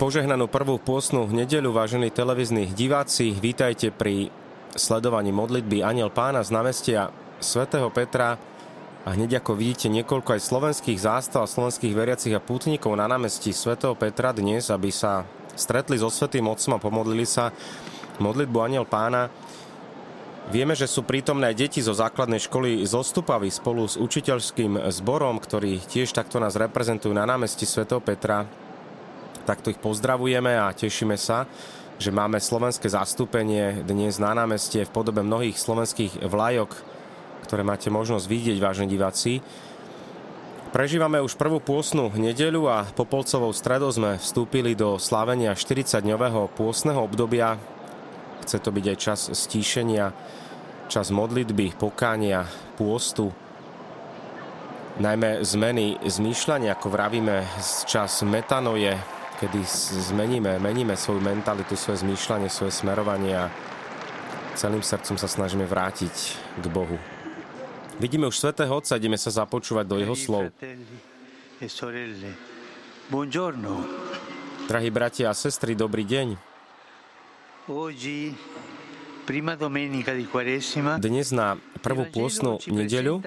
Požehnanú 0.00 0.48
prvú 0.48 0.80
pôsnu 0.80 1.28
nedeľu, 1.28 1.76
vážení 1.76 2.08
televízni 2.08 2.72
diváci, 2.72 3.36
vítajte 3.36 3.92
pri 3.92 4.32
sledovaní 4.72 5.28
modlitby 5.28 5.84
Aniel 5.84 6.08
pána 6.08 6.40
z 6.40 6.56
námestia 6.56 7.12
svätého 7.36 7.92
Petra. 7.92 8.40
A 9.04 9.08
hneď 9.12 9.44
ako 9.44 9.60
vidíte 9.60 9.92
niekoľko 9.92 10.40
aj 10.40 10.40
slovenských 10.40 10.96
zástav 10.96 11.44
slovenských 11.44 11.92
veriacich 11.92 12.32
a 12.32 12.40
pútnikov 12.40 12.96
na 12.96 13.04
námestí 13.12 13.52
svätého 13.52 13.92
Petra 13.92 14.32
dnes, 14.32 14.72
aby 14.72 14.88
sa 14.88 15.28
stretli 15.52 16.00
so 16.00 16.08
Svetým 16.08 16.48
Otcom 16.48 16.80
a 16.80 16.80
pomodlili 16.80 17.28
sa 17.28 17.52
modlitbu 18.24 18.56
Aniel 18.56 18.88
pána. 18.88 19.28
Vieme, 20.48 20.72
že 20.72 20.88
sú 20.88 21.04
prítomné 21.04 21.52
deti 21.52 21.84
zo 21.84 21.92
základnej 21.92 22.40
školy 22.40 22.88
Zostupavy 22.88 23.52
spolu 23.52 23.84
s 23.84 24.00
učiteľským 24.00 24.80
zborom, 24.96 25.36
ktorí 25.36 25.76
tiež 25.76 26.16
takto 26.16 26.40
nás 26.40 26.56
reprezentujú 26.56 27.12
na 27.12 27.28
námestí 27.28 27.68
svätého 27.68 28.00
Petra 28.00 28.48
takto 29.50 29.74
ich 29.74 29.82
pozdravujeme 29.82 30.54
a 30.54 30.70
tešíme 30.70 31.18
sa, 31.18 31.42
že 31.98 32.14
máme 32.14 32.38
slovenské 32.38 32.86
zastúpenie 32.86 33.82
dnes 33.82 34.22
na 34.22 34.30
námestie 34.30 34.86
v 34.86 34.94
podobe 34.94 35.26
mnohých 35.26 35.58
slovenských 35.58 36.22
vlajok, 36.22 36.70
ktoré 37.50 37.66
máte 37.66 37.90
možnosť 37.90 38.30
vidieť, 38.30 38.62
vážení 38.62 38.94
diváci. 38.94 39.42
Prežívame 40.70 41.18
už 41.18 41.34
prvú 41.34 41.58
pôsnu 41.58 42.14
nedeľu 42.14 42.70
a 42.70 42.86
po 42.94 43.02
polcovou 43.02 43.50
stredou 43.50 43.90
sme 43.90 44.22
vstúpili 44.22 44.78
do 44.78 45.02
slávenia 45.02 45.58
40-dňového 45.58 46.46
pôsneho 46.54 47.02
obdobia. 47.02 47.58
Chce 48.46 48.62
to 48.62 48.70
byť 48.70 48.84
aj 48.86 48.98
čas 49.02 49.20
stíšenia, 49.34 50.14
čas 50.86 51.10
modlitby, 51.10 51.74
pokánia, 51.74 52.46
pôstu, 52.78 53.34
najmä 55.02 55.42
zmeny 55.42 55.98
zmýšľania, 56.06 56.78
ako 56.78 56.86
vravíme, 56.86 57.42
čas 57.90 58.22
metanoje, 58.22 58.94
kedy 59.40 59.64
zmeníme, 60.12 60.60
meníme 60.60 60.92
svoju 61.00 61.24
mentalitu, 61.24 61.72
svoje 61.72 62.04
zmýšľanie, 62.04 62.52
svoje 62.52 62.76
smerovanie 62.76 63.32
a 63.32 63.48
celým 64.52 64.84
srdcom 64.84 65.16
sa 65.16 65.24
snažíme 65.24 65.64
vrátiť 65.64 66.12
k 66.60 66.64
Bohu. 66.68 67.00
Vidíme 67.96 68.28
už 68.28 68.36
Svetého 68.36 68.68
Otca, 68.68 69.00
ideme 69.00 69.16
sa 69.16 69.32
započúvať 69.32 69.84
do 69.88 69.96
Jeho 69.96 70.12
slov. 70.12 70.52
Drahí 74.68 74.90
bratia 74.92 75.32
a 75.32 75.34
sestry, 75.34 75.72
dobrý 75.72 76.04
deň. 76.04 76.36
Dnes 81.00 81.26
na 81.32 81.48
prvú 81.80 82.04
pôstnu 82.12 82.60
nedeľu 82.68 83.24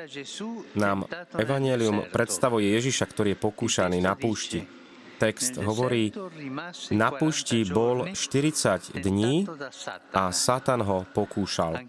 nám 0.78 1.10
Evangelium 1.42 2.06
predstavuje 2.14 2.70
Ježiša, 2.78 3.06
ktorý 3.10 3.34
je 3.34 3.40
pokúšaný 3.42 3.98
na 3.98 4.14
púšti 4.14 4.83
text 5.24 5.56
hovorí, 5.56 6.12
na 6.92 7.10
pušti 7.16 7.64
bol 7.72 8.12
40 8.12 9.00
dní 9.00 9.48
a 10.12 10.36
Satan 10.36 10.84
ho 10.84 11.08
pokúšal. 11.16 11.80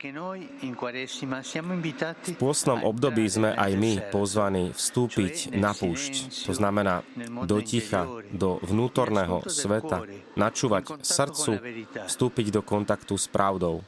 V 2.15 2.37
pôstnom 2.39 2.87
období 2.87 3.27
sme 3.27 3.51
aj 3.59 3.73
my 3.75 3.93
pozvaní 4.15 4.71
vstúpiť 4.71 5.51
na 5.59 5.75
púšť, 5.75 6.47
to 6.47 6.53
znamená 6.55 7.03
do 7.43 7.59
ticha, 7.59 8.07
do 8.31 8.63
vnútorného 8.63 9.43
sveta, 9.51 10.07
načúvať 10.39 11.03
srdcu, 11.03 11.59
vstúpiť 12.07 12.47
do 12.55 12.63
kontaktu 12.63 13.19
s 13.19 13.27
pravdou. 13.27 13.83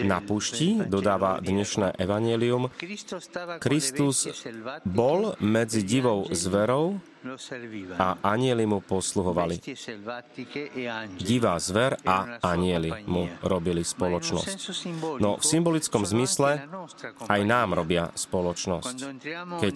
Na 0.00 0.18
púšti, 0.24 0.80
dodáva 0.88 1.42
dnešné 1.44 2.00
evanelium, 2.00 2.72
Kristus 3.60 4.24
bol 4.88 5.36
medzi 5.42 5.84
divou 5.84 6.24
zverou 6.32 6.96
a 8.00 8.16
anieli 8.24 8.64
mu 8.64 8.80
posluhovali. 8.80 9.60
Divá 11.20 11.54
zver 11.60 12.00
a 12.08 12.40
anieli 12.40 12.88
mu 13.04 13.28
robili 13.44 13.84
spoločnosť. 13.84 14.56
No 15.20 15.36
v 15.36 15.44
symbolickom 15.44 16.08
zmysle 16.08 16.64
aj 17.28 17.40
nám 17.44 17.76
robia 17.76 18.08
spoločnosť. 18.16 18.96
Keď 19.60 19.74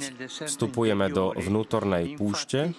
vstupujeme 0.48 1.12
do 1.12 1.36
vnútornej 1.36 2.16
púšte, 2.16 2.72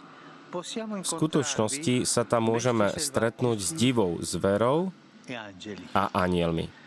v 0.55 1.03
skutočnosti 1.03 2.07
sa 2.07 2.23
tam 2.23 2.49
môžeme 2.49 2.89
stretnúť 2.95 3.57
s 3.59 3.69
divou 3.75 4.17
zverou 4.23 4.89
a 5.93 6.03
anielmi. 6.15 6.84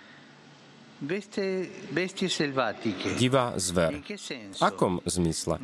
Divá 3.15 3.55
zver. 3.55 4.03
V 4.03 4.63
akom 4.67 4.99
zmysle? 5.07 5.55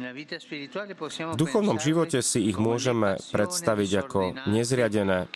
V 1.34 1.34
duchovnom 1.34 1.82
živote 1.82 2.22
si 2.22 2.46
ich 2.46 2.54
môžeme 2.54 3.18
predstaviť 3.34 3.90
ako 4.06 4.20
nezriadené 4.46 5.26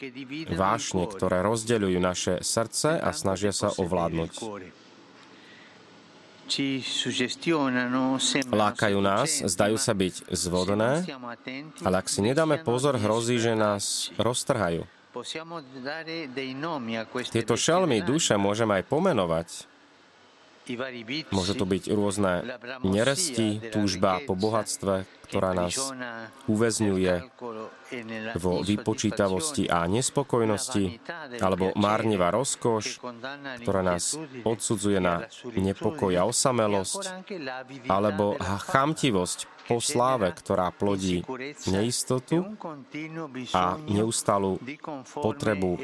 vášne, 0.55 1.03
ktoré 1.11 1.43
rozdeľujú 1.43 1.99
naše 1.99 2.35
srdce 2.47 2.95
a 2.95 3.11
snažia 3.11 3.51
sa 3.51 3.75
ovládnuť. 3.75 4.33
Lákajú 8.49 8.99
nás, 9.03 9.31
zdajú 9.45 9.77
sa 9.77 9.93
byť 9.99 10.15
zvodné, 10.33 11.05
ale 11.83 11.95
ak 11.99 12.07
si 12.07 12.23
nedáme 12.23 12.63
pozor, 12.63 12.97
hrozí, 12.97 13.37
že 13.43 13.53
nás 13.59 14.15
roztrhajú. 14.15 14.87
Tieto 17.35 17.55
šelmy 17.59 17.99
duše 18.07 18.39
môžeme 18.39 18.81
aj 18.81 18.85
pomenovať, 18.87 19.49
Môže 21.33 21.53
to 21.57 21.65
byť 21.65 21.83
rôzne 21.93 22.45
neresti, 22.85 23.73
túžba 23.73 24.21
po 24.25 24.37
bohatstve, 24.37 25.09
ktorá 25.29 25.53
nás 25.53 25.77
uväzňuje 26.49 27.15
vo 28.41 28.65
vypočítavosti 28.65 29.69
a 29.69 29.85
nespokojnosti, 29.85 31.01
alebo 31.41 31.73
márnivá 31.77 32.33
rozkoš, 32.33 33.01
ktorá 33.65 33.81
nás 33.85 34.17
odsudzuje 34.45 34.99
na 35.01 35.29
nepokoj 35.53 36.13
a 36.17 36.25
osamelosť, 36.29 37.03
alebo 37.89 38.41
chamtivosť 38.41 39.58
po 39.69 39.85
sláve, 39.85 40.33
ktorá 40.33 40.73
plodí 40.73 41.21
neistotu 41.69 42.41
a 43.53 43.77
neustalú 43.85 44.57
potrebu 45.13 45.77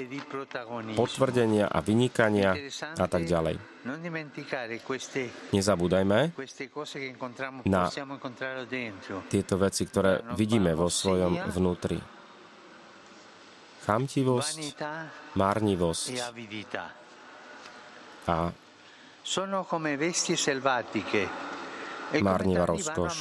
potvrdenia 0.97 1.69
a 1.69 1.85
vynikania 1.85 2.57
a 2.97 3.05
tak 3.05 3.29
ďalej. 3.29 3.61
Nezabúdajme 5.53 6.19
na 7.69 7.83
tieto 9.29 9.55
veci, 9.61 9.83
ktoré 9.85 10.25
vidíme 10.33 10.73
vo 10.73 10.89
svojom 10.89 11.37
vnútri. 11.53 12.01
Chamtivosť, 13.85 14.81
márnivosť 15.37 16.05
a 18.25 18.49
márnivá 22.25 22.65
rozkoš. 22.65 23.13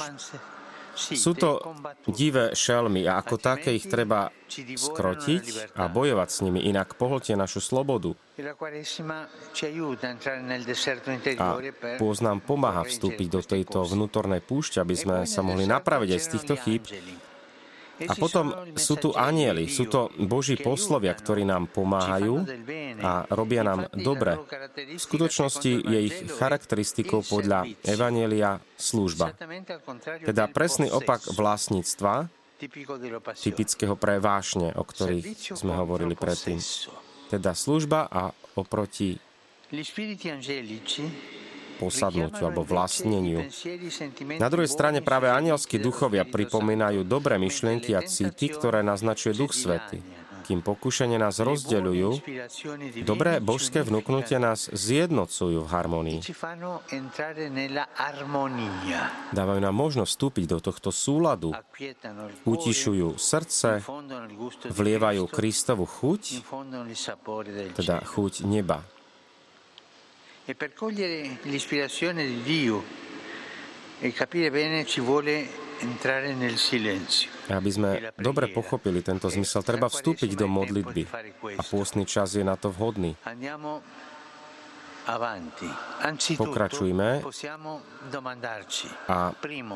Sú 0.94 1.34
to 1.34 1.58
divé 2.06 2.54
šelmy 2.54 3.06
a 3.10 3.18
ako 3.18 3.36
také 3.36 3.74
ich 3.74 3.90
treba 3.90 4.30
skrotiť 4.54 5.74
a 5.74 5.90
bojovať 5.90 6.28
s 6.30 6.38
nimi, 6.46 6.62
inak 6.62 6.94
pohltie 6.94 7.34
našu 7.34 7.58
slobodu. 7.58 8.14
A 11.38 11.48
pôz 11.98 12.16
nám 12.22 12.38
pomáha 12.42 12.82
vstúpiť 12.86 13.28
do 13.30 13.40
tejto 13.42 13.82
vnútornej 13.82 14.42
púšť, 14.42 14.82
aby 14.82 14.94
sme 14.94 15.16
sa 15.26 15.42
mohli 15.42 15.66
napraviť 15.66 16.10
aj 16.14 16.20
z 16.20 16.28
týchto 16.30 16.54
chýb 16.62 16.82
a 17.94 18.14
potom 18.18 18.50
sú 18.74 18.98
tu 18.98 19.14
anieli, 19.14 19.70
sú 19.70 19.86
to 19.86 20.10
Boží 20.18 20.58
poslovia, 20.58 21.14
ktorí 21.14 21.46
nám 21.46 21.70
pomáhajú 21.70 22.42
a 22.98 23.26
robia 23.30 23.62
nám 23.62 23.86
dobre. 23.94 24.38
V 24.74 24.98
skutočnosti 24.98 25.72
je 25.86 25.98
ich 26.10 26.16
charakteristikou 26.34 27.22
podľa 27.22 27.70
Evanielia 27.86 28.58
služba. 28.74 29.38
Teda 30.26 30.50
presný 30.50 30.90
opak 30.90 31.30
vlastníctva, 31.30 32.26
typického 33.38 33.94
pre 33.94 34.18
vášne, 34.18 34.72
o 34.74 34.82
ktorých 34.82 35.54
sme 35.54 35.74
hovorili 35.74 36.18
predtým. 36.18 36.58
Teda 37.30 37.54
služba 37.54 38.10
a 38.10 38.30
oproti 38.58 39.18
posadnutiu 41.76 42.46
alebo 42.46 42.62
vlastneniu. 42.62 43.46
Na 44.38 44.48
druhej 44.48 44.70
strane 44.70 45.02
práve 45.02 45.30
anielskí 45.30 45.82
duchovia 45.82 46.22
pripomínajú 46.24 47.02
dobré 47.04 47.36
myšlienky 47.36 47.92
a 47.94 48.02
city, 48.06 48.50
ktoré 48.50 48.80
naznačuje 48.86 49.34
Duch 49.34 49.52
Svety. 49.52 50.24
Kým 50.44 50.60
pokušenie 50.60 51.16
nás 51.16 51.40
rozdeľujú, 51.40 52.20
dobré 53.08 53.40
božské 53.40 53.80
vnúknutie 53.80 54.36
nás 54.36 54.68
zjednocujú 54.68 55.64
v 55.64 55.68
harmonii. 55.72 56.20
Dávajú 59.32 59.60
nám 59.64 59.72
možnosť 59.72 60.10
vstúpiť 60.12 60.44
do 60.44 60.58
tohto 60.60 60.92
súladu, 60.92 61.56
utišujú 62.44 63.16
srdce, 63.16 63.80
vlievajú 64.68 65.24
Kristovu 65.32 65.88
chuť, 65.88 66.44
teda 67.80 68.04
chuť 68.04 68.44
neba. 68.44 68.84
E 70.44 70.54
per 70.54 70.74
cogliere 70.74 71.38
l'ispirazione 71.42 72.26
di 72.26 72.42
Dio 72.42 72.84
e 73.98 74.12
capire 74.12 74.50
bene 74.50 74.84
ci 74.84 75.00
vuole 75.00 75.62
aby 77.48 77.70
sme 77.70 78.12
dobre 78.16 78.48
pochopili 78.48 79.02
tento 79.02 79.28
zmysel, 79.28 79.66
treba 79.66 79.90
vstúpiť 79.90 80.38
do 80.38 80.46
modlitby. 80.46 81.02
a 81.58 81.62
pôstny 81.66 82.06
čas 82.06 82.38
je 82.38 82.44
na 82.46 82.54
to 82.56 82.70
vhodný. 82.70 83.16
Pokračujme. 86.40 87.08
a 89.04 89.18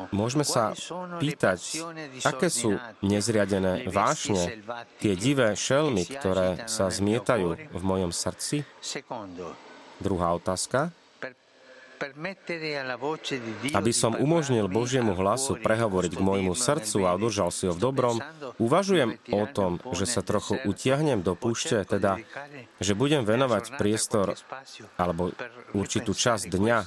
môžeme 0.09 0.41
sa 0.41 0.73
pýtať, 1.21 1.59
aké 2.25 2.49
sú 2.49 2.81
nezriadené 3.05 3.85
vášne, 3.93 4.65
tie 4.97 5.13
divé 5.13 5.53
šelmy, 5.53 6.09
ktoré 6.09 6.65
sa 6.65 6.89
zmietajú 6.89 7.69
v 7.69 7.83
mojom 7.85 8.09
srdci? 8.09 8.65
Druhá 9.99 10.35
otázka. 10.35 10.95
Aby 13.75 13.91
som 13.91 14.15
umožnil 14.15 14.71
Božiemu 14.71 15.19
hlasu 15.19 15.59
prehovoriť 15.59 16.15
k 16.15 16.21
môjmu 16.23 16.55
srdcu 16.55 17.03
a 17.03 17.19
udržal 17.19 17.51
si 17.51 17.67
ho 17.67 17.75
v 17.75 17.83
dobrom, 17.83 18.23
uvažujem 18.55 19.19
o 19.35 19.43
tom, 19.51 19.83
že 19.91 20.07
sa 20.07 20.23
trochu 20.23 20.55
utiahnem 20.63 21.19
do 21.19 21.35
púšte, 21.35 21.75
teda, 21.83 22.23
že 22.79 22.95
budem 22.95 23.27
venovať 23.27 23.75
priestor 23.75 24.39
alebo 24.95 25.35
určitú 25.75 26.15
časť 26.15 26.47
dňa 26.47 26.79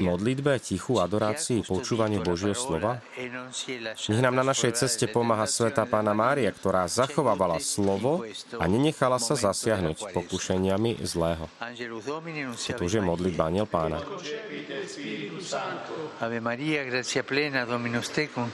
modlitbe, 0.00 0.56
tichu, 0.62 1.00
adorácii, 1.02 1.66
počúvaniu 1.66 2.24
Božieho 2.24 2.56
slova? 2.56 3.02
Nech 4.08 4.22
nám 4.22 4.34
na 4.38 4.44
našej 4.46 4.72
ceste 4.78 5.04
pomáha 5.10 5.44
Sveta 5.44 5.84
Pána 5.84 6.16
Mária, 6.16 6.48
ktorá 6.52 6.88
zachovávala 6.88 7.60
slovo 7.60 8.24
a 8.56 8.64
nenechala 8.64 9.20
sa 9.20 9.36
zasiahnuť 9.36 10.16
pokušeniami 10.16 11.02
zlého. 11.04 11.48
To 12.78 12.82
už 12.84 12.92
je 12.96 13.02
modlitba 13.02 13.52
Aniel 13.52 13.68
Pána. 13.68 14.00
Ave 16.22 16.38
Maria, 16.40 16.86
gracia 16.86 17.22
plena, 17.26 17.66
Dominus 17.66 18.08
tecum, 18.08 18.46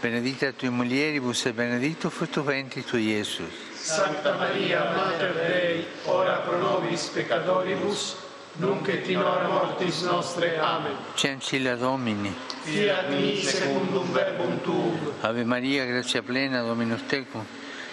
benedicta 0.00 0.52
tui 0.52 0.72
mulieribus 0.72 1.44
e 1.46 1.52
benedictus 1.52 2.12
fructus 2.12 2.44
ventris 2.44 2.84
tui, 2.86 3.12
Iesus. 3.12 3.52
Sancta 3.76 4.36
Maria, 4.36 4.92
Mater 4.92 5.32
Dei, 5.34 5.84
ora 6.04 6.40
pro 6.44 6.58
nobis 6.58 7.08
peccatoribus, 7.12 8.29
nunc 8.58 8.88
et 8.88 9.08
in 9.08 9.18
hora 9.18 9.48
mortis 9.48 10.02
nostre. 10.02 10.58
Amen. 10.58 10.96
Cencilla 11.14 11.76
Domini. 11.76 12.34
Fiat 12.62 13.08
mi 13.08 13.36
secundum 13.42 14.12
verbum 14.12 14.60
tuum. 14.62 15.12
Ave 15.20 15.44
Maria, 15.44 15.84
grazia 15.84 16.22
plena, 16.22 16.62
Dominus 16.62 17.02
tecum. 17.06 17.44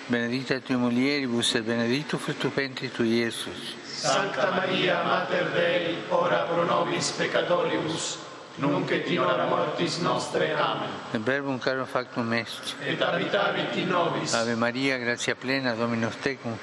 Benedicta 0.07 0.59
tui 0.59 0.75
mulieribus 0.75 1.55
et 1.55 1.63
benedictus 1.63 2.21
fructus 2.21 2.53
ventris 2.53 2.91
tui, 2.91 3.19
Iesus. 3.19 3.75
Sancta 3.83 4.51
Maria, 4.51 5.03
Mater 5.03 5.51
Dei, 5.51 5.97
ora 6.09 6.45
pro 6.45 6.63
nobis 6.63 7.11
peccatoribus, 7.11 8.17
nunc 8.55 8.89
et 8.91 9.07
in 9.09 9.19
hora 9.19 9.45
mortis 9.47 9.99
nostre. 9.99 10.53
Amen. 10.53 10.89
Et 11.13 11.19
verbum 11.19 11.59
caro 11.59 11.85
factum 11.85 12.31
est. 12.33 12.75
Et 12.85 13.01
habitavit 13.01 13.75
in 13.75 13.89
nobis. 13.89 14.33
Ave 14.33 14.55
Maria, 14.55 14.97
grazia 14.97 15.35
plena, 15.35 15.75
Dominus 15.75 16.15
tecum 16.21 16.57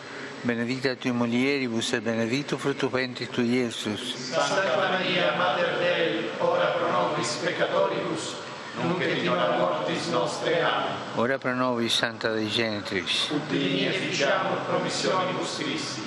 benedicta 0.44 0.94
tui 0.94 1.11
mulieribus 1.11 1.93
et 1.94 2.02
benedictus 2.02 2.61
fructus 2.61 2.91
ventris 2.91 3.29
tui, 3.31 3.49
Iesus. 3.49 4.14
Santa 4.31 4.76
Maria, 4.91 5.35
Mater 5.37 5.79
Dei, 5.79 6.29
ora 6.38 6.67
pro 6.67 6.91
nobis 6.91 7.38
peccatoribus, 7.43 8.35
nunc 8.82 9.00
et 9.00 9.23
in 9.23 9.31
hora 9.31 9.56
mortis 9.56 10.08
nostre. 10.08 10.62
Amen. 10.62 10.93
Ora 11.17 11.38
pro 11.38 11.55
nobis, 11.55 11.94
Santa 11.94 12.31
Dei 12.31 12.49
Genitrix. 12.49 13.31
Ut 13.31 13.49
digni 13.49 13.87
efficiamur 13.87 14.58
promissionibus 14.67 15.56
Christi. 15.56 16.02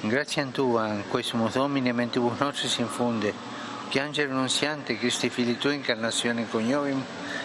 Grazie 0.00 0.42
a 0.42 0.46
Tua, 0.46 0.88
in 0.88 1.04
questo 1.08 1.36
Domine, 1.52 1.92
mentibus 1.92 2.36
nostris 2.40 2.78
infunde, 2.78 3.32
piangere 3.88 4.28
annunziante 4.32 4.98
Christi 4.98 5.30
Fili 5.30 5.56
Tua, 5.56 5.72
incarnazione 5.72 6.48
coniovim, 6.48 7.00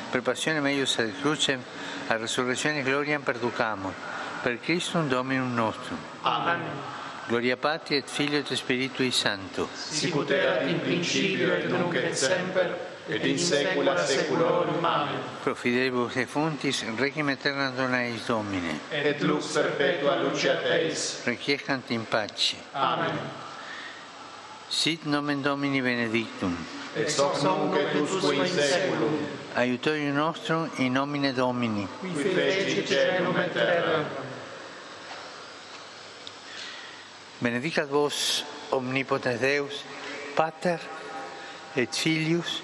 per 0.10 0.24
passione 0.24 0.60
meius 0.62 0.98
ad 0.98 1.12
crucem, 1.22 1.62
a 2.08 2.18
resurrezione 2.18 2.82
gloriam 2.82 3.22
perducamur, 3.22 3.94
per 4.42 4.60
Cristo 4.60 5.00
un 5.00 5.08
Dominum 5.08 5.54
nostrum. 5.54 5.98
Amen. 6.22 6.60
Gloria 7.28 7.58
Patri 7.58 7.98
et 7.98 8.10
Figlio 8.10 8.38
et 8.38 8.54
Spiritui 8.54 9.12
Santo. 9.12 9.68
Sicut 9.74 10.30
erat 10.32 10.62
in 10.62 10.80
principio 10.80 11.54
et 11.54 11.68
nunc 11.68 11.94
et 11.94 12.16
semper 12.16 12.96
et 13.10 13.26
in 13.26 13.38
saecula 13.38 13.98
saeculorum. 13.98 14.86
Amen. 14.86 15.20
Pro 15.44 15.54
fidelibus 15.54 16.16
et 16.16 16.26
fontis 16.26 16.86
requiem 16.98 17.28
aeterna 17.28 17.72
dona 17.76 18.06
eis 18.06 18.26
Domine. 18.28 18.80
Et 18.92 19.20
lux 19.24 19.52
perpetua 19.54 20.16
luceat 20.22 20.64
eis. 20.72 21.22
Requiescant 21.26 21.92
in 21.92 22.06
pace. 22.06 22.56
Amen. 22.74 23.20
Sit 24.70 25.06
nomen 25.06 25.42
Domini 25.42 25.82
benedictum. 25.82 26.56
Et 26.96 27.12
hoc 27.20 27.44
nunc 27.44 27.76
et 27.76 27.94
usque 28.00 28.36
in 28.36 28.48
saeculum. 28.48 29.20
Aiutorium 29.56 30.16
nostrum 30.16 30.70
in 30.78 30.94
nomine 30.94 31.34
Domini. 31.34 31.86
Qui 32.00 32.14
feci 32.24 32.86
celum 32.86 33.36
et 33.36 33.52
terra. 33.52 34.27
Benedicat 37.38 37.86
vos 37.86 38.44
omnipotens 38.72 39.38
Deus, 39.38 39.86
Pater 40.36 40.82
et 41.76 41.90
Filius 41.94 42.64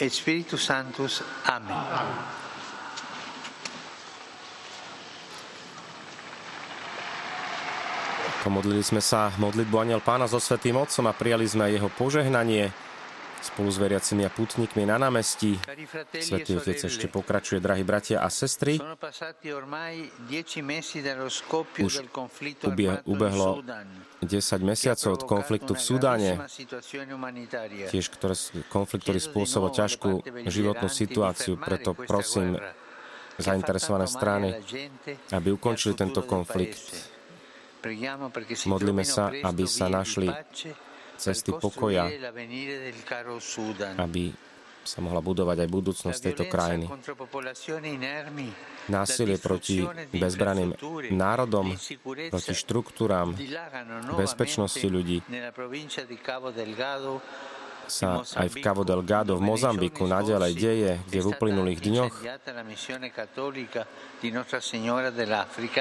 et 0.00 0.10
Spiritus 0.10 0.66
Sanctus. 0.66 1.22
Amen. 1.46 1.78
Pomodlili 8.40 8.80
sme 8.80 9.04
sa 9.04 9.28
modlitbu 9.36 9.76
Aniel 9.78 10.00
Pána 10.00 10.24
so 10.24 10.40
Svetým 10.40 10.80
Otcom 10.80 11.06
a 11.06 11.12
prijali 11.12 11.44
sme 11.44 11.68
jeho 11.70 11.92
požehnanie 11.92 12.89
spolu 13.40 13.68
s 13.72 13.78
veriacimi 13.80 14.22
a 14.24 14.30
putníkmi 14.30 14.84
na 14.84 15.00
námestí. 15.00 15.56
Svetý 16.20 16.60
Otec 16.60 16.76
ešte 16.76 17.08
pokračuje, 17.08 17.58
drahí 17.60 17.82
bratia 17.82 18.20
a 18.20 18.28
sestry. 18.28 18.76
Už 21.80 21.94
ubehlo 23.08 23.48
10 24.20 24.60
mesiacov 24.60 25.10
od 25.16 25.22
konfliktu 25.24 25.72
v 25.72 25.80
Sudáne, 25.80 26.30
tiež 27.88 28.12
ktoré, 28.12 28.36
konflikt, 28.68 29.08
ktorý 29.08 29.20
spôsobil 29.20 29.70
ťažkú 29.72 30.12
životnú 30.44 30.88
situáciu, 30.92 31.56
preto 31.56 31.96
prosím 31.96 32.60
zainteresované 33.40 34.04
strany, 34.04 34.48
aby 35.32 35.48
ukončili 35.56 35.96
tento 35.96 36.20
konflikt. 36.28 36.92
Modlíme 38.68 39.08
sa, 39.08 39.32
aby 39.32 39.64
sa 39.64 39.88
našli 39.88 40.28
cesty 41.20 41.52
pokoja, 41.52 42.08
aby 44.00 44.32
sa 44.80 45.04
mohla 45.04 45.20
budovať 45.20 45.56
aj 45.60 45.68
budúcnosť 45.68 46.18
tejto 46.18 46.44
krajiny. 46.48 46.88
Násilie 48.88 49.36
proti 49.36 49.84
bezbraným 50.10 50.72
národom, 51.12 51.76
proti 52.32 52.52
štruktúram 52.56 53.36
bezpečnosti 54.16 54.86
ľudí 54.88 55.20
sa 57.90 58.22
aj 58.22 58.48
v 58.48 58.56
Cabo 58.62 58.86
Delgado 58.86 59.34
v 59.34 59.42
Mozambiku 59.42 60.06
nadalej 60.06 60.54
deje, 60.54 60.92
kde 61.10 61.18
v 61.18 61.26
uplynulých 61.34 61.80
dňoch 61.82 62.14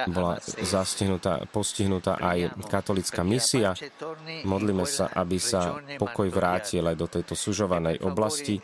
bola 0.10 0.36
zastihnutá, 0.66 1.46
postihnutá 1.54 2.18
aj 2.18 2.56
katolická 2.66 3.22
misia. 3.22 3.78
Modlíme 4.48 4.90
sa, 4.90 5.14
aby 5.14 5.38
sa 5.38 5.78
pokoj 6.02 6.28
vrátil 6.34 6.82
aj 6.90 6.96
do 6.98 7.08
tejto 7.08 7.38
sužovanej 7.38 8.02
oblasti. 8.02 8.58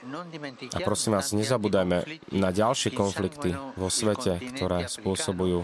A 0.73 0.77
prosím 0.81 1.21
vás, 1.21 1.29
nezabúdajme 1.35 1.97
na 2.33 2.49
ďalšie 2.49 2.95
konflikty 2.97 3.53
vo 3.53 3.93
svete, 3.93 4.41
ktoré 4.57 4.89
spôsobujú 4.89 5.61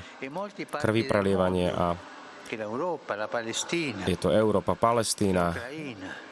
krvi 0.77 1.01
prelievanie 1.09 1.73
a 1.73 1.97
je 2.51 4.17
to 4.19 4.27
Európa, 4.35 4.75
Palestína, 4.75 5.55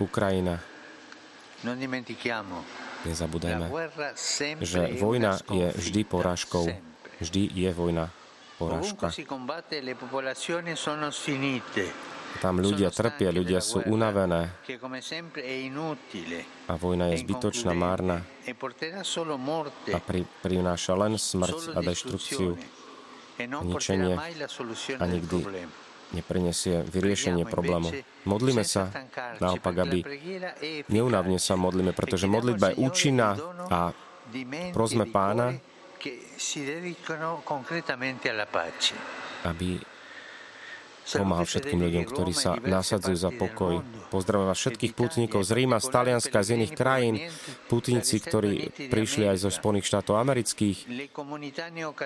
Ukrajina. 0.03 0.68
Nezabúdajme, 2.99 3.67
že 4.59 4.81
vojna 4.99 5.39
je 5.47 5.67
vždy 5.75 6.01
porážkou. 6.03 6.67
Vždy 7.19 7.51
je 7.51 7.71
vojna 7.75 8.11
porážka. 8.59 9.11
Tam 12.39 12.61
ľudia 12.61 12.93
trpia, 12.93 13.33
ľudia 13.33 13.59
sú 13.59 13.81
unavené. 13.89 14.53
a 16.69 16.73
vojna 16.77 17.05
je 17.11 17.15
zbytočná, 17.25 17.71
márna. 17.73 18.21
E 18.45 18.53
a 19.91 19.99
pri, 19.99 20.21
prináša 20.45 20.93
len 20.93 21.17
smrť 21.17 21.73
a 21.73 21.79
deštrukciu, 21.81 22.53
e 23.39 23.43
ničenie 23.49 24.15
a 24.95 25.05
nikdy 25.09 25.39
neprinesie 26.13 26.81
vyriešenie 26.85 27.45
problému. 27.45 27.89
Modlíme 28.25 28.65
sa 28.65 28.89
naopak, 29.37 29.75
aby 29.85 29.99
neunavne 30.89 31.37
sa 31.37 31.53
modlíme, 31.53 31.93
pretože 31.93 32.25
modlitba 32.25 32.73
je 32.73 32.79
účinná 32.81 33.37
a 33.69 33.93
prosme 34.73 35.05
pána, 35.09 35.57
aby 39.43 39.67
pomáhal 41.17 41.45
všetkým 41.49 41.79
ľuďom, 41.81 42.03
ktorí 42.05 42.33
sa 42.35 42.61
nasadzujú 42.61 43.17
za 43.17 43.31
pokoj. 43.33 43.81
Pozdravujem 44.13 44.49
vás 44.49 44.59
všetkých 44.61 44.93
putníkov 44.93 45.41
z 45.45 45.51
Ríma, 45.57 45.81
z 45.81 45.87
Talianska, 45.89 46.45
z 46.45 46.59
iných 46.59 46.73
krajín, 46.77 47.15
putníci, 47.65 48.21
ktorí 48.21 48.73
prišli 48.93 49.25
aj 49.29 49.37
zo 49.45 49.49
Spojených 49.49 49.89
štátov 49.89 50.21
amerických, 50.21 51.09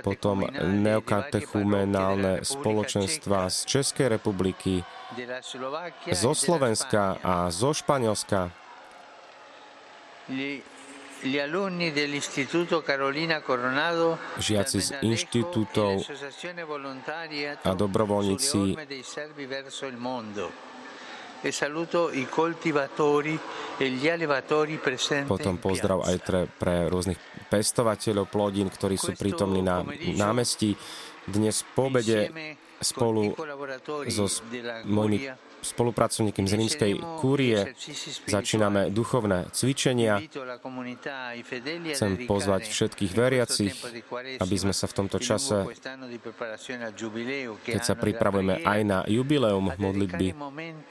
potom 0.04 0.48
neokatechumenálne 0.84 2.44
spoločenstva 2.44 3.52
z 3.52 3.58
Českej 3.68 4.08
republiky, 4.16 4.84
zo 6.12 6.32
Slovenska 6.32 7.20
a 7.20 7.48
zo 7.52 7.76
Španielska, 7.76 8.52
žiaci 14.40 14.78
z 14.84 14.90
inštitútov 15.00 16.04
a 17.64 17.72
dobrovoľníci 17.72 18.62
e 18.76 18.84
e 21.44 21.52
Potom 25.28 25.56
pozdrav 25.60 26.00
aj 26.08 26.18
tre, 26.24 26.42
pre 26.48 26.88
rôznych 26.88 27.20
pestovateľov 27.52 28.32
plodín, 28.32 28.72
ktorí 28.72 28.96
sú 28.96 29.12
prítomní 29.12 29.60
na 29.60 29.84
námestí. 30.16 30.76
Dnes 31.28 31.64
po 31.76 31.92
obede 31.92 32.32
spolu 32.80 33.36
so 34.08 34.28
mojimi 34.88 35.32
spolupracovníkom 35.64 36.46
z 36.46 36.54
rímskej 36.60 36.92
kúrie. 37.24 37.74
začíname 38.28 38.92
duchovné 38.92 39.50
cvičenia. 39.56 40.20
Chcem 41.96 42.12
pozvať 42.28 42.70
všetkých 42.70 43.12
veriacich, 43.16 43.74
aby 44.44 44.56
sme 44.60 44.76
sa 44.76 44.86
v 44.86 44.94
tomto 44.94 45.18
čase, 45.24 45.66
keď 47.64 47.82
sa 47.82 47.96
pripravujeme 47.96 48.62
aj 48.62 48.80
na 48.84 49.00
jubileum 49.08 49.72
modlitby, 49.80 50.36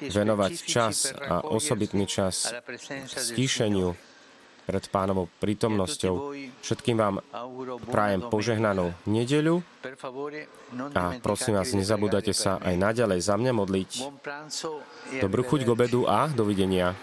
venovať 0.09 0.53
čas 0.65 1.13
a 1.15 1.45
osobitný 1.45 2.09
čas 2.09 2.51
stíšeniu 3.13 4.12
pred 4.63 4.85
pánovou 4.89 5.27
prítomnosťou. 5.43 6.35
Všetkým 6.63 6.97
vám 6.99 7.21
prajem 7.91 8.23
požehnanú 8.31 8.95
nedeľu 9.05 9.61
a 10.95 11.19
prosím 11.19 11.59
vás, 11.59 11.75
nezabúdajte 11.75 12.33
sa 12.33 12.63
aj 12.63 12.75
naďalej 12.79 13.21
za 13.21 13.35
mňa 13.35 13.53
modliť. 13.53 13.91
Dobrú 15.19 15.43
chuť 15.43 15.67
k 15.67 15.73
obedu 15.73 16.07
a 16.07 16.31
dovidenia. 16.31 16.95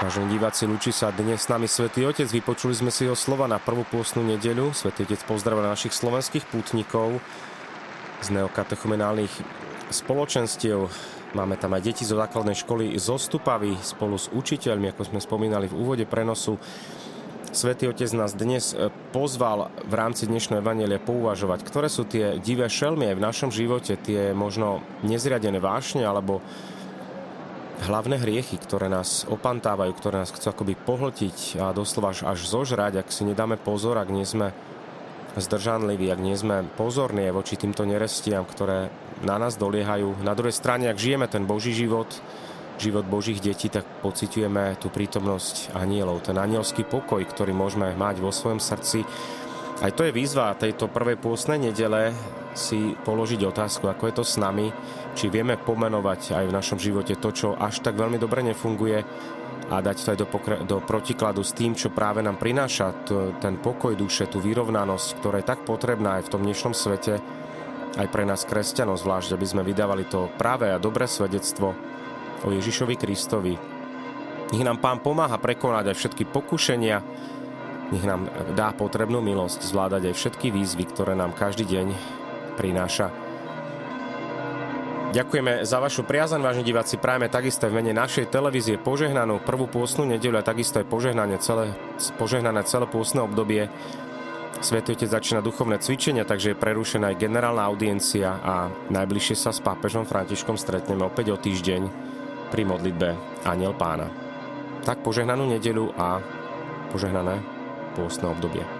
Vážení 0.00 0.32
diváci, 0.32 0.64
lúči 0.64 0.96
sa 0.96 1.12
dnes 1.12 1.44
s 1.44 1.52
nami 1.52 1.68
Svetý 1.68 2.08
Otec. 2.08 2.24
Vypočuli 2.24 2.72
sme 2.72 2.88
si 2.88 3.04
jeho 3.04 3.12
slova 3.12 3.44
na 3.44 3.60
prvú 3.60 3.84
pôstnu 3.84 4.24
nedeľu. 4.24 4.72
Svetý 4.72 5.04
Otec 5.04 5.20
pozdravuje 5.28 5.68
našich 5.68 5.92
slovenských 5.92 6.48
pútnikov 6.48 7.20
z 8.24 8.32
neokatechumenálnych 8.32 9.28
spoločenstiev 9.92 10.88
Máme 11.30 11.54
tam 11.54 11.78
aj 11.78 11.86
deti 11.86 12.02
zo 12.02 12.18
základnej 12.18 12.58
školy 12.58 12.98
zo 12.98 13.14
Stupavy 13.14 13.78
spolu 13.78 14.18
s 14.18 14.26
učiteľmi, 14.34 14.90
ako 14.90 15.14
sme 15.14 15.20
spomínali 15.22 15.70
v 15.70 15.78
úvode 15.78 16.02
prenosu. 16.02 16.58
Svetý 17.54 17.86
Otec 17.86 18.10
nás 18.18 18.34
dnes 18.34 18.74
e, 18.74 18.90
pozval 19.14 19.70
v 19.86 19.94
rámci 19.94 20.26
dnešného 20.26 20.58
evanelia 20.58 20.98
pouvažovať, 20.98 21.62
ktoré 21.62 21.86
sú 21.86 22.02
tie 22.02 22.34
divé 22.42 22.66
šelmy 22.66 23.14
aj 23.14 23.16
v 23.18 23.26
našom 23.26 23.50
živote, 23.54 23.94
tie 23.94 24.34
možno 24.34 24.82
nezriadené 25.06 25.62
vášne 25.62 26.02
alebo 26.02 26.42
hlavné 27.86 28.18
hriechy, 28.18 28.58
ktoré 28.58 28.90
nás 28.90 29.22
opantávajú, 29.30 29.90
ktoré 29.94 30.26
nás 30.26 30.34
chcú 30.34 30.50
akoby 30.50 30.74
pohltiť 30.82 31.62
a 31.62 31.70
doslova 31.70 32.10
až, 32.10 32.26
až 32.26 32.42
zožrať, 32.42 33.06
ak 33.06 33.08
si 33.14 33.22
nedáme 33.22 33.54
pozor, 33.54 34.02
ak 34.02 34.10
nie 34.10 34.26
sme 34.26 34.50
zdržanliví, 35.38 36.10
ak 36.10 36.18
nie 36.18 36.34
sme 36.34 36.66
pozorní 36.74 37.30
voči 37.30 37.54
týmto 37.54 37.86
nerestiam, 37.86 38.42
ktoré 38.42 38.90
na 39.22 39.36
nás 39.36 39.54
doliehajú. 39.60 40.24
Na 40.26 40.34
druhej 40.34 40.56
strane, 40.56 40.88
ak 40.90 40.98
žijeme 40.98 41.30
ten 41.30 41.46
Boží 41.46 41.70
život, 41.76 42.08
život 42.80 43.04
Božích 43.04 43.44
detí, 43.44 43.68
tak 43.68 43.84
pociťujeme 44.00 44.80
tú 44.80 44.88
prítomnosť 44.88 45.76
anielov, 45.76 46.24
ten 46.24 46.40
anielský 46.40 46.88
pokoj, 46.88 47.20
ktorý 47.20 47.52
môžeme 47.52 47.92
mať 47.92 48.24
vo 48.24 48.32
svojom 48.32 48.58
srdci. 48.58 49.04
Aj 49.80 49.88
to 49.96 50.04
je 50.04 50.12
výzva 50.12 50.52
tejto 50.60 50.92
prvej 50.92 51.16
pôstnej 51.16 51.56
nedele 51.56 52.12
si 52.52 52.92
položiť 53.00 53.40
otázku, 53.48 53.88
ako 53.88 54.12
je 54.12 54.14
to 54.20 54.24
s 54.28 54.36
nami, 54.36 54.68
či 55.16 55.32
vieme 55.32 55.56
pomenovať 55.56 56.36
aj 56.36 56.44
v 56.44 56.56
našom 56.56 56.76
živote 56.76 57.16
to, 57.16 57.32
čo 57.32 57.48
až 57.56 57.80
tak 57.80 57.96
veľmi 57.96 58.20
dobre 58.20 58.44
nefunguje 58.44 59.00
a 59.72 59.80
dať 59.80 59.96
to 60.04 60.08
aj 60.12 60.18
do, 60.20 60.26
pokre- 60.28 60.60
do 60.68 60.84
protikladu 60.84 61.40
s 61.40 61.56
tým, 61.56 61.72
čo 61.72 61.88
práve 61.88 62.20
nám 62.20 62.36
prináša 62.36 62.92
t- 63.08 63.32
ten 63.40 63.56
pokoj 63.56 63.96
duše, 63.96 64.28
tú 64.28 64.36
vyrovnanosť, 64.42 65.08
ktorá 65.16 65.40
je 65.40 65.48
tak 65.48 65.64
potrebná 65.64 66.20
aj 66.20 66.28
v 66.28 66.32
tom 66.36 66.42
dnešnom 66.44 66.76
svete, 66.76 67.16
aj 67.96 68.06
pre 68.12 68.28
nás 68.28 68.44
kresťanov 68.44 69.00
zvlášť, 69.00 69.32
aby 69.32 69.46
sme 69.48 69.62
vydávali 69.64 70.04
to 70.04 70.28
práve 70.36 70.68
a 70.68 70.76
dobré 70.76 71.08
svedectvo 71.08 71.72
o 72.44 72.48
Ježišovi 72.52 72.94
Kristovi. 73.00 73.54
Nech 74.50 74.66
nám 74.66 74.82
Pán 74.82 75.00
pomáha 75.00 75.38
prekonať 75.38 75.94
aj 75.94 75.96
všetky 75.96 76.26
pokušenia, 76.28 76.98
nech 77.90 78.06
nám 78.06 78.30
dá 78.54 78.70
potrebnú 78.70 79.18
milosť 79.18 79.66
zvládať 79.66 80.10
aj 80.10 80.14
všetky 80.14 80.54
výzvy, 80.54 80.84
ktoré 80.90 81.18
nám 81.18 81.34
každý 81.34 81.66
deň 81.66 81.86
prináša. 82.54 83.10
Ďakujeme 85.10 85.66
za 85.66 85.82
vašu 85.82 86.06
priazaň, 86.06 86.38
vážni 86.38 86.62
diváci. 86.62 86.94
Prajeme 86.94 87.26
takisto 87.26 87.66
v 87.66 87.82
mene 87.82 87.90
našej 87.90 88.30
televízie 88.30 88.78
požehnanú 88.78 89.42
prvú 89.42 89.66
pôstnu 89.66 90.06
nedeľu 90.06 90.38
a 90.38 90.46
takisto 90.46 90.78
aj 90.78 90.86
požehnané 90.86 91.42
celé, 91.42 91.74
požehnané 92.14 92.62
celé 92.62 92.86
pôstne 92.86 93.18
obdobie. 93.26 93.66
Svetý 94.62 94.94
Otec 94.94 95.10
začína 95.10 95.42
duchovné 95.42 95.82
cvičenia, 95.82 96.22
takže 96.22 96.54
je 96.54 96.62
prerušená 96.62 97.10
aj 97.10 97.26
generálna 97.26 97.66
audiencia 97.66 98.38
a 98.38 98.70
najbližšie 98.86 99.34
sa 99.34 99.50
s 99.50 99.58
pápežom 99.58 100.06
Františkom 100.06 100.54
stretneme 100.54 101.02
opäť 101.02 101.34
o 101.34 101.40
týždeň 101.42 101.82
pri 102.54 102.62
modlitbe 102.62 103.08
Aniel 103.50 103.74
Pána. 103.74 104.06
Tak 104.86 105.02
požehnanú 105.02 105.42
nedeľu 105.42 105.90
a 105.98 106.22
požehnané 106.94 107.59
pôstne 107.94 108.28
obdobie. 108.28 108.79